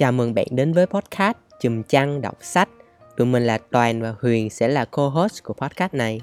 Chào 0.00 0.12
mừng 0.12 0.34
bạn 0.34 0.46
đến 0.50 0.72
với 0.72 0.86
podcast 0.86 1.36
Chùm 1.60 1.82
Chăn 1.82 2.20
Đọc 2.20 2.38
Sách. 2.40 2.68
Tụi 3.16 3.26
mình 3.26 3.42
là 3.42 3.58
Toàn 3.58 4.02
và 4.02 4.14
Huyền 4.20 4.50
sẽ 4.50 4.68
là 4.68 4.84
co-host 4.84 5.42
của 5.44 5.54
podcast 5.54 5.94
này. 5.94 6.20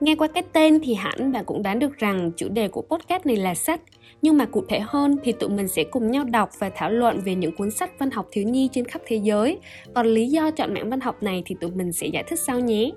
Nghe 0.00 0.16
qua 0.16 0.28
cái 0.34 0.42
tên 0.52 0.78
thì 0.82 0.94
hẳn 0.94 1.32
bạn 1.32 1.44
cũng 1.44 1.62
đoán 1.62 1.78
được 1.78 1.98
rằng 1.98 2.30
chủ 2.36 2.48
đề 2.48 2.68
của 2.68 2.82
podcast 2.82 3.26
này 3.26 3.36
là 3.36 3.54
sách. 3.54 3.80
Nhưng 4.22 4.38
mà 4.38 4.46
cụ 4.46 4.64
thể 4.68 4.80
hơn 4.80 5.16
thì 5.24 5.32
tụi 5.32 5.48
mình 5.50 5.68
sẽ 5.68 5.84
cùng 5.84 6.10
nhau 6.10 6.24
đọc 6.24 6.50
và 6.58 6.70
thảo 6.74 6.90
luận 6.90 7.20
về 7.24 7.34
những 7.34 7.56
cuốn 7.56 7.70
sách 7.70 7.90
văn 7.98 8.10
học 8.10 8.28
thiếu 8.30 8.44
nhi 8.44 8.68
trên 8.72 8.84
khắp 8.84 9.02
thế 9.06 9.16
giới. 9.16 9.58
Còn 9.94 10.06
lý 10.06 10.28
do 10.28 10.50
chọn 10.50 10.74
mảng 10.74 10.90
văn 10.90 11.00
học 11.00 11.22
này 11.22 11.42
thì 11.46 11.56
tụi 11.60 11.70
mình 11.70 11.92
sẽ 11.92 12.06
giải 12.06 12.24
thích 12.26 12.38
sau 12.46 12.60
nhé. 12.60 12.90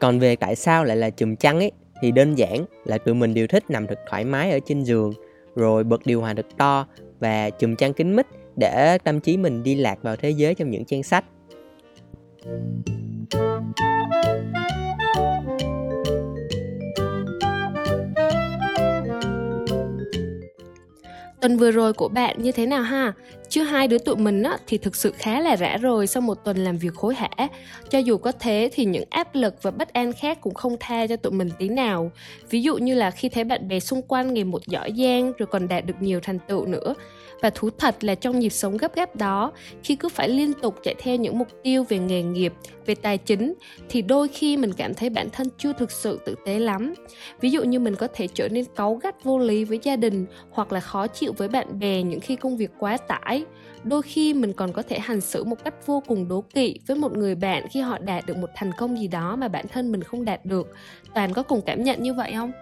Còn 0.00 0.18
về 0.18 0.36
tại 0.36 0.56
sao 0.56 0.84
lại 0.84 0.96
là 0.96 1.10
chùm 1.10 1.36
chăn 1.36 1.58
ấy 1.58 1.72
thì 2.02 2.10
đơn 2.10 2.34
giản 2.34 2.64
là 2.84 2.98
tụi 2.98 3.14
mình 3.14 3.34
đều 3.34 3.46
thích 3.46 3.64
nằm 3.70 3.86
thật 3.86 3.98
thoải 4.10 4.24
mái 4.24 4.50
ở 4.50 4.58
trên 4.66 4.82
giường 4.84 5.12
rồi 5.56 5.84
bật 5.84 6.00
điều 6.06 6.20
hòa 6.20 6.34
thật 6.34 6.46
to 6.58 6.86
và 7.20 7.50
chùm 7.50 7.76
chăn 7.76 7.92
kín 7.92 8.16
mít 8.16 8.26
để 8.56 8.98
tâm 8.98 9.20
trí 9.20 9.36
mình 9.36 9.62
đi 9.62 9.74
lạc 9.74 10.02
vào 10.02 10.16
thế 10.16 10.30
giới 10.30 10.54
trong 10.54 10.70
những 10.70 10.84
trang 10.84 11.02
sách. 11.02 11.24
Tuần 21.44 21.56
vừa 21.56 21.70
rồi 21.70 21.92
của 21.92 22.08
bạn 22.08 22.42
như 22.42 22.52
thế 22.52 22.66
nào 22.66 22.82
ha? 22.82 23.12
Chứ 23.48 23.62
hai 23.62 23.88
đứa 23.88 23.98
tụi 23.98 24.16
mình 24.16 24.42
á, 24.42 24.58
thì 24.66 24.78
thực 24.78 24.96
sự 24.96 25.12
khá 25.18 25.40
là 25.40 25.56
rã 25.56 25.76
rồi 25.76 26.06
sau 26.06 26.20
một 26.20 26.34
tuần 26.44 26.56
làm 26.56 26.78
việc 26.78 26.94
khối 26.94 27.14
hả. 27.14 27.28
Cho 27.90 27.98
dù 27.98 28.16
có 28.16 28.32
thế 28.32 28.70
thì 28.72 28.84
những 28.84 29.04
áp 29.10 29.34
lực 29.34 29.54
và 29.62 29.70
bất 29.70 29.92
an 29.92 30.12
khác 30.12 30.38
cũng 30.40 30.54
không 30.54 30.76
tha 30.80 31.06
cho 31.06 31.16
tụi 31.16 31.32
mình 31.32 31.50
tí 31.58 31.68
nào. 31.68 32.12
Ví 32.50 32.62
dụ 32.62 32.76
như 32.76 32.94
là 32.94 33.10
khi 33.10 33.28
thấy 33.28 33.44
bạn 33.44 33.68
bè 33.68 33.80
xung 33.80 34.02
quanh 34.02 34.34
ngày 34.34 34.44
một 34.44 34.66
giỏi 34.66 34.92
giang 34.98 35.32
rồi 35.38 35.46
còn 35.46 35.68
đạt 35.68 35.86
được 35.86 35.94
nhiều 36.00 36.20
thành 36.22 36.38
tựu 36.48 36.66
nữa. 36.66 36.94
Và 37.42 37.50
thú 37.50 37.70
thật 37.78 38.04
là 38.04 38.14
trong 38.14 38.38
nhịp 38.38 38.48
sống 38.48 38.76
gấp 38.76 38.94
gáp 38.94 39.16
đó, 39.16 39.52
khi 39.82 39.96
cứ 39.96 40.08
phải 40.08 40.28
liên 40.28 40.52
tục 40.62 40.74
chạy 40.82 40.94
theo 40.98 41.16
những 41.16 41.38
mục 41.38 41.48
tiêu 41.62 41.84
về 41.88 41.98
nghề 41.98 42.22
nghiệp, 42.22 42.52
về 42.86 42.94
tài 42.94 43.18
chính, 43.18 43.54
thì 43.88 44.02
đôi 44.02 44.28
khi 44.28 44.56
mình 44.56 44.72
cảm 44.72 44.94
thấy 44.94 45.10
bản 45.10 45.30
thân 45.30 45.48
chưa 45.58 45.72
thực 45.72 45.90
sự 45.90 46.20
tử 46.24 46.34
tế 46.46 46.58
lắm. 46.58 46.94
Ví 47.40 47.50
dụ 47.50 47.62
như 47.62 47.78
mình 47.78 47.94
có 47.96 48.08
thể 48.14 48.28
trở 48.34 48.48
nên 48.48 48.64
cáu 48.76 48.94
gắt 48.94 49.24
vô 49.24 49.38
lý 49.38 49.64
với 49.64 49.78
gia 49.82 49.96
đình 49.96 50.26
hoặc 50.50 50.72
là 50.72 50.80
khó 50.80 51.06
chịu 51.06 51.32
với 51.34 51.48
bạn 51.48 51.78
bè 51.78 52.02
những 52.02 52.20
khi 52.20 52.36
công 52.36 52.56
việc 52.56 52.70
quá 52.78 52.96
tải. 52.96 53.44
Đôi 53.84 54.02
khi 54.02 54.34
mình 54.34 54.52
còn 54.52 54.72
có 54.72 54.82
thể 54.82 54.98
hành 54.98 55.20
xử 55.20 55.44
một 55.44 55.64
cách 55.64 55.86
vô 55.86 56.02
cùng 56.06 56.28
đố 56.28 56.44
kỵ 56.54 56.78
với 56.86 56.96
một 56.96 57.16
người 57.16 57.34
bạn 57.34 57.66
khi 57.70 57.80
họ 57.80 57.98
đạt 57.98 58.26
được 58.26 58.36
một 58.36 58.50
thành 58.54 58.70
công 58.78 58.98
gì 58.98 59.08
đó 59.08 59.36
mà 59.36 59.48
bản 59.48 59.64
thân 59.68 59.92
mình 59.92 60.02
không 60.02 60.24
đạt 60.24 60.46
được. 60.46 60.74
Toàn 61.14 61.32
có 61.32 61.42
cùng 61.42 61.60
cảm 61.66 61.82
nhận 61.82 62.02
như 62.02 62.14
vậy 62.14 62.32
không? 62.36 62.52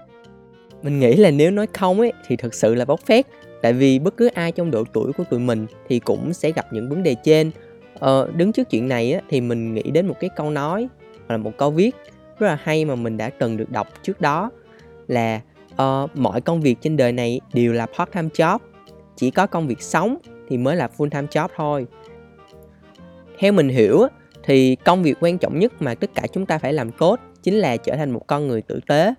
Mình 0.83 1.01
nghĩ 1.01 1.17
là 1.17 1.31
nếu 1.31 1.51
nói 1.51 1.67
không 1.73 2.01
ấy 2.01 2.12
thì 2.27 2.37
thực 2.37 2.55
sự 2.55 2.75
là 2.75 2.84
bốc 2.84 3.01
phét. 3.01 3.27
Tại 3.62 3.73
vì 3.73 3.98
bất 3.98 4.17
cứ 4.17 4.27
ai 4.27 4.53
trong 4.53 4.70
độ 4.70 4.84
tuổi 4.92 5.12
của 5.12 5.25
tụi 5.25 5.41
mình 5.41 5.67
thì 5.89 5.98
cũng 5.98 6.33
sẽ 6.33 6.53
gặp 6.53 6.73
những 6.73 6.89
vấn 6.89 7.03
đề 7.03 7.14
trên. 7.14 7.51
Ờ, 7.98 8.31
đứng 8.36 8.53
trước 8.53 8.70
chuyện 8.70 8.89
này 8.89 9.12
á, 9.12 9.20
thì 9.29 9.41
mình 9.41 9.75
nghĩ 9.75 9.83
đến 9.83 10.07
một 10.07 10.17
cái 10.20 10.31
câu 10.36 10.51
nói 10.51 10.89
hoặc 11.17 11.31
là 11.34 11.36
một 11.36 11.53
câu 11.59 11.70
viết 11.70 11.97
rất 12.39 12.47
là 12.47 12.59
hay 12.62 12.84
mà 12.84 12.95
mình 12.95 13.17
đã 13.17 13.31
từng 13.39 13.57
được 13.57 13.70
đọc 13.70 13.89
trước 14.03 14.20
đó 14.20 14.51
là 15.09 15.41
uh, 15.75 16.17
mọi 16.17 16.41
công 16.41 16.61
việc 16.61 16.77
trên 16.81 16.97
đời 16.97 17.12
này 17.12 17.41
đều 17.53 17.73
là 17.73 17.87
part 17.87 18.11
time 18.12 18.28
job. 18.28 18.59
Chỉ 19.17 19.31
có 19.31 19.47
công 19.47 19.67
việc 19.67 19.83
sống 19.83 20.17
thì 20.48 20.56
mới 20.56 20.77
là 20.77 20.89
full 20.97 21.11
time 21.11 21.27
job 21.31 21.48
thôi. 21.56 21.87
Theo 23.39 23.53
mình 23.53 23.69
hiểu 23.69 24.06
thì 24.45 24.77
công 24.77 25.03
việc 25.03 25.17
quan 25.20 25.39
trọng 25.39 25.59
nhất 25.59 25.73
mà 25.83 25.95
tất 25.95 26.11
cả 26.14 26.23
chúng 26.33 26.47
ta 26.47 26.59
phải 26.59 26.73
làm 26.73 26.91
tốt 26.91 27.20
chính 27.42 27.55
là 27.55 27.77
trở 27.77 27.97
thành 27.97 28.11
một 28.11 28.27
con 28.27 28.48
người 28.48 28.62
tử 28.62 28.81
tế. 28.87 29.14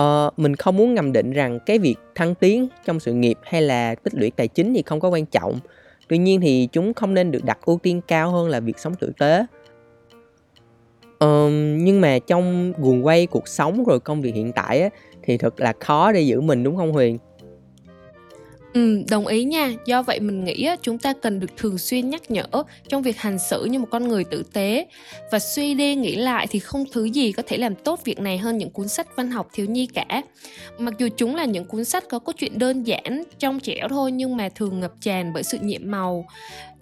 Uh, 0.00 0.38
mình 0.38 0.56
không 0.56 0.76
muốn 0.76 0.94
ngầm 0.94 1.12
định 1.12 1.32
rằng 1.32 1.58
cái 1.66 1.78
việc 1.78 1.96
thăng 2.14 2.34
tiến 2.34 2.68
trong 2.84 3.00
sự 3.00 3.12
nghiệp 3.12 3.38
hay 3.42 3.62
là 3.62 3.94
tích 3.94 4.14
lũy 4.14 4.30
tài 4.30 4.48
chính 4.48 4.74
thì 4.74 4.82
không 4.82 5.00
có 5.00 5.08
quan 5.08 5.26
trọng. 5.26 5.58
Tuy 6.08 6.18
nhiên 6.18 6.40
thì 6.40 6.68
chúng 6.72 6.94
không 6.94 7.14
nên 7.14 7.30
được 7.30 7.44
đặt 7.44 7.58
ưu 7.64 7.78
tiên 7.82 8.00
cao 8.08 8.30
hơn 8.30 8.48
là 8.48 8.60
việc 8.60 8.78
sống 8.78 8.94
tử 8.94 9.12
tế. 9.18 9.46
Uh, 11.24 11.50
nhưng 11.76 12.00
mà 12.00 12.18
trong 12.18 12.72
guồng 12.78 13.06
quay 13.06 13.26
cuộc 13.26 13.48
sống 13.48 13.84
rồi 13.84 14.00
công 14.00 14.22
việc 14.22 14.34
hiện 14.34 14.52
tại 14.52 14.80
á, 14.80 14.88
thì 15.26 15.38
thật 15.38 15.60
là 15.60 15.72
khó 15.80 16.12
để 16.12 16.20
giữ 16.20 16.40
mình 16.40 16.64
đúng 16.64 16.76
không 16.76 16.92
huyền? 16.92 17.18
Ừ, 18.76 19.02
đồng 19.08 19.26
ý 19.26 19.44
nha. 19.44 19.72
Do 19.86 20.02
vậy 20.02 20.20
mình 20.20 20.44
nghĩ 20.44 20.68
chúng 20.82 20.98
ta 20.98 21.12
cần 21.22 21.40
được 21.40 21.56
thường 21.56 21.78
xuyên 21.78 22.10
nhắc 22.10 22.30
nhở 22.30 22.44
trong 22.88 23.02
việc 23.02 23.16
hành 23.18 23.38
xử 23.38 23.64
như 23.64 23.78
một 23.78 23.86
con 23.90 24.08
người 24.08 24.24
tử 24.24 24.42
tế. 24.52 24.86
Và 25.32 25.38
suy 25.38 25.74
đi 25.74 25.94
nghĩ 25.94 26.16
lại 26.16 26.46
thì 26.50 26.58
không 26.58 26.84
thứ 26.92 27.04
gì 27.04 27.32
có 27.32 27.42
thể 27.46 27.56
làm 27.56 27.74
tốt 27.74 28.00
việc 28.04 28.20
này 28.20 28.38
hơn 28.38 28.58
những 28.58 28.70
cuốn 28.70 28.88
sách 28.88 29.16
văn 29.16 29.30
học 29.30 29.48
thiếu 29.52 29.66
nhi 29.66 29.88
cả. 29.94 30.22
Mặc 30.78 30.94
dù 30.98 31.08
chúng 31.16 31.36
là 31.36 31.44
những 31.44 31.64
cuốn 31.64 31.84
sách 31.84 32.04
có 32.08 32.18
cốt 32.18 32.32
truyện 32.36 32.58
đơn 32.58 32.82
giản, 32.82 33.22
trong 33.38 33.60
trẻo 33.60 33.88
thôi 33.88 34.12
nhưng 34.12 34.36
mà 34.36 34.48
thường 34.48 34.80
ngập 34.80 34.92
tràn 35.00 35.32
bởi 35.32 35.42
sự 35.42 35.58
nhiệm 35.62 35.82
màu. 35.84 36.26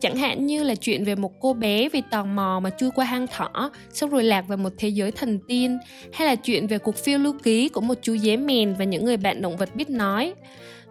Chẳng 0.00 0.16
hạn 0.16 0.46
như 0.46 0.62
là 0.62 0.74
chuyện 0.74 1.04
về 1.04 1.14
một 1.14 1.32
cô 1.40 1.52
bé 1.52 1.88
vì 1.88 2.02
tò 2.10 2.24
mò 2.24 2.60
mà 2.62 2.70
chui 2.70 2.90
qua 2.90 3.04
hang 3.04 3.26
thỏ, 3.26 3.70
xong 3.92 4.10
rồi 4.10 4.24
lạc 4.24 4.44
vào 4.48 4.58
một 4.58 4.72
thế 4.78 4.88
giới 4.88 5.10
thần 5.10 5.38
tiên, 5.48 5.78
hay 6.12 6.26
là 6.26 6.34
chuyện 6.34 6.66
về 6.66 6.78
cuộc 6.78 6.96
phiêu 6.96 7.18
lưu 7.18 7.34
ký 7.42 7.68
của 7.68 7.80
một 7.80 7.94
chú 8.02 8.16
dế 8.16 8.36
mèn 8.36 8.74
và 8.74 8.84
những 8.84 9.04
người 9.04 9.16
bạn 9.16 9.42
động 9.42 9.56
vật 9.56 9.74
biết 9.74 9.90
nói. 9.90 10.34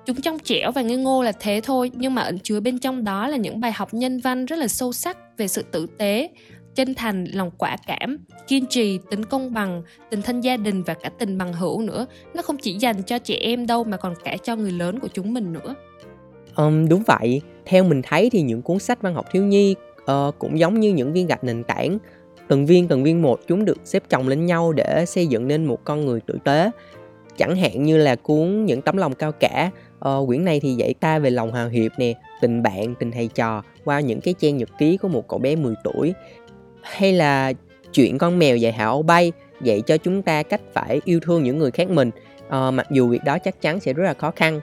Chúng 0.06 0.22
trong 0.22 0.40
trẻo 0.40 0.72
và 0.72 0.82
ngây 0.82 0.98
ngô 0.98 1.24
là 1.24 1.32
thế 1.40 1.62
thôi, 1.64 1.92
nhưng 1.94 2.16
mà 2.16 2.22
ẩn 2.22 2.40
chứa 2.40 2.60
bên 2.60 2.80
trong 2.80 3.04
đó 3.04 3.28
là 3.28 3.38
những 3.38 3.60
bài 3.60 3.72
học 3.72 3.94
nhân 3.94 4.20
văn 4.20 4.46
rất 4.46 4.60
là 4.60 4.68
sâu 4.68 4.94
sắc 4.94 5.18
về 5.38 5.48
sự 5.48 5.64
tử 5.72 5.88
tế, 5.98 6.30
chân 6.76 6.94
thành, 6.94 7.26
lòng 7.34 7.52
quả 7.58 7.78
cảm, 7.88 8.18
kiên 8.48 8.66
trì, 8.66 9.00
tính 9.12 9.26
công 9.26 9.54
bằng, 9.54 9.84
tình 10.10 10.22
thân 10.22 10.42
gia 10.42 10.58
đình 10.58 10.84
và 10.84 10.94
cả 10.94 11.10
tình 11.20 11.38
bằng 11.38 11.54
hữu 11.54 11.82
nữa. 11.82 12.06
Nó 12.34 12.42
không 12.42 12.58
chỉ 12.58 12.74
dành 12.74 13.04
cho 13.04 13.20
trẻ 13.20 13.36
em 13.36 13.68
đâu 13.68 13.84
mà 13.84 13.98
còn 13.98 14.14
cả 14.24 14.38
cho 14.44 14.56
người 14.56 14.72
lớn 14.72 15.00
của 15.00 15.08
chúng 15.14 15.34
mình 15.34 15.54
nữa. 15.54 15.76
Um, 16.56 16.88
đúng 16.90 17.04
vậy, 17.08 17.42
theo 17.66 17.84
mình 17.84 18.02
thấy 18.02 18.30
thì 18.30 18.42
những 18.42 18.62
cuốn 18.62 18.80
sách 18.80 19.02
văn 19.02 19.14
học 19.14 19.26
thiếu 19.32 19.44
nhi 19.44 19.76
uh, 20.12 20.36
cũng 20.40 20.60
giống 20.60 20.80
như 20.80 20.94
những 20.94 21.14
viên 21.14 21.28
gạch 21.28 21.44
nền 21.44 21.64
tảng. 21.64 21.98
Từng 22.48 22.66
viên 22.66 22.88
từng 22.88 23.04
viên 23.04 23.22
một 23.22 23.40
chúng 23.48 23.66
được 23.66 23.78
xếp 23.84 24.04
chồng 24.10 24.28
lên 24.28 24.46
nhau 24.46 24.74
để 24.74 25.06
xây 25.08 25.28
dựng 25.28 25.48
nên 25.48 25.66
một 25.66 25.80
con 25.84 26.06
người 26.06 26.20
tử 26.20 26.38
tế. 26.44 26.72
Chẳng 27.38 27.56
hạn 27.56 27.84
như 27.84 27.98
là 27.98 28.16
cuốn 28.16 28.66
Những 28.66 28.82
tấm 28.82 28.98
lòng 28.98 29.14
cao 29.14 29.32
cả 29.32 29.72
ờ, 30.04 30.24
quyển 30.28 30.46
này 30.46 30.60
thì 30.60 30.74
dạy 30.74 30.94
ta 30.94 31.20
về 31.20 31.30
lòng 31.30 31.54
hào 31.54 31.70
hiệp 31.70 31.92
nè 31.98 32.14
tình 32.42 32.64
bạn 32.64 32.96
tình 32.96 33.12
thầy 33.12 33.28
trò 33.28 33.64
qua 33.86 34.00
những 34.00 34.22
cái 34.22 34.34
trang 34.40 34.58
nhật 34.58 34.70
ký 34.78 34.98
của 34.98 35.08
một 35.08 35.28
cậu 35.28 35.40
bé 35.40 35.56
10 35.56 35.76
tuổi. 35.84 36.14
Hay 36.82 37.14
là 37.14 37.54
chuyện 37.94 38.18
con 38.18 38.40
mèo 38.40 38.58
dạy 38.58 38.72
hảo 38.72 39.02
bay 39.02 39.32
dạy 39.62 39.82
cho 39.82 39.98
chúng 39.98 40.22
ta 40.22 40.44
cách 40.44 40.62
phải 40.74 41.02
yêu 41.06 41.20
thương 41.20 41.44
những 41.44 41.58
người 41.58 41.72
khác 41.72 41.90
mình. 41.90 42.12
Ờ, 42.50 42.72
mặc 42.72 42.88
dù 42.92 43.08
việc 43.08 43.24
đó 43.26 43.38
chắc 43.40 43.62
chắn 43.62 43.80
sẽ 43.80 43.94
rất 43.94 44.04
là 44.04 44.14
khó 44.14 44.32
khăn. 44.32 44.60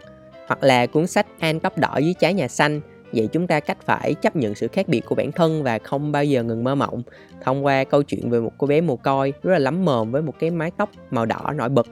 Hoặc 0.47 0.63
là 0.63 0.87
cuốn 0.87 1.07
sách 1.07 1.27
An 1.39 1.61
tóc 1.61 1.79
đỏ 1.79 1.97
dưới 1.97 2.15
trái 2.15 2.35
nhà 2.35 2.49
xanh 2.49 2.81
dạy 3.13 3.27
chúng 3.27 3.47
ta 3.47 3.61
cách 3.61 3.79
phải 3.85 4.15
chấp 4.15 4.37
nhận 4.37 4.55
sự 4.55 4.69
khác 4.69 4.89
biệt 4.89 5.01
của 5.07 5.15
bản 5.15 5.33
thân 5.33 5.63
và 5.63 5.79
không 5.79 6.13
bao 6.13 6.25
giờ 6.25 6.43
ngừng 6.43 6.65
mơ 6.65 6.75
mộng. 6.75 7.03
Thông 7.43 7.65
qua 7.65 7.85
câu 7.85 8.03
chuyện 8.03 8.31
về 8.31 8.41
một 8.41 8.53
cô 8.59 8.67
bé 8.67 8.81
mồ 8.81 8.97
côi 8.97 9.33
rất 9.43 9.53
là 9.53 9.59
lắm 9.59 9.85
mồm 9.85 10.11
với 10.11 10.23
một 10.23 10.35
cái 10.39 10.51
mái 10.51 10.71
tóc 10.77 10.91
màu 11.11 11.27
đỏ 11.27 11.53
nổi 11.55 11.69
bật. 11.69 11.87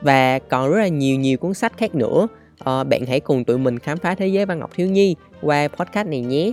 Và 0.00 0.38
còn 0.38 0.70
rất 0.70 0.78
là 0.78 0.88
nhiều 0.88 1.16
nhiều 1.16 1.38
cuốn 1.38 1.54
sách 1.54 1.72
khác 1.76 1.94
nữa. 1.94 2.28
Ờ, 2.64 2.84
bạn 2.84 3.06
hãy 3.06 3.20
cùng 3.20 3.44
tụi 3.44 3.58
mình 3.58 3.78
khám 3.78 3.98
phá 3.98 4.14
thế 4.14 4.26
giới 4.26 4.46
văn 4.46 4.60
học 4.60 4.70
thiếu 4.74 4.86
nhi 4.86 5.16
qua 5.40 5.68
podcast 5.68 6.08
này 6.08 6.20
nhé 6.20 6.52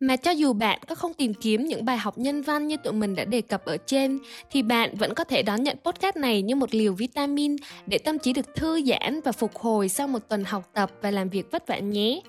mà 0.00 0.16
cho 0.16 0.30
dù 0.30 0.52
bạn 0.52 0.78
có 0.88 0.94
không 0.94 1.14
tìm 1.14 1.34
kiếm 1.34 1.64
những 1.64 1.84
bài 1.84 1.96
học 1.96 2.18
nhân 2.18 2.42
văn 2.42 2.66
như 2.66 2.76
tụi 2.76 2.92
mình 2.92 3.14
đã 3.14 3.24
đề 3.24 3.40
cập 3.40 3.64
ở 3.64 3.76
trên 3.86 4.18
thì 4.50 4.62
bạn 4.62 4.94
vẫn 4.94 5.14
có 5.14 5.24
thể 5.24 5.42
đón 5.42 5.62
nhận 5.62 5.76
podcast 5.84 6.16
này 6.16 6.42
như 6.42 6.56
một 6.56 6.74
liều 6.74 6.92
vitamin 6.92 7.56
để 7.86 7.98
tâm 7.98 8.18
trí 8.18 8.32
được 8.32 8.54
thư 8.54 8.82
giãn 8.82 9.20
và 9.24 9.32
phục 9.32 9.56
hồi 9.56 9.88
sau 9.88 10.08
một 10.08 10.28
tuần 10.28 10.44
học 10.44 10.70
tập 10.72 10.90
và 11.02 11.10
làm 11.10 11.28
việc 11.28 11.50
vất 11.50 11.66
vả 11.66 11.78
nhé. 11.78 12.20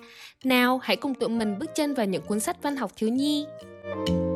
Nào, 0.44 0.80
hãy 0.82 0.96
cùng 0.96 1.14
tụi 1.14 1.28
mình 1.28 1.58
bước 1.58 1.74
chân 1.74 1.94
vào 1.94 2.06
những 2.06 2.22
cuốn 2.22 2.40
sách 2.40 2.62
văn 2.62 2.76
học 2.76 2.92
thiếu 2.96 3.10
nhi. 3.10 3.46
thank 3.94 4.08
you 4.08 4.27